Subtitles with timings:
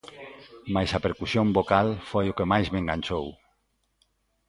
[0.73, 3.25] Mais a percusión vocal foi o que máis me enganchou.